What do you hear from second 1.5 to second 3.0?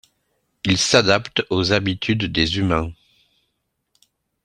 aux habitudes des humains.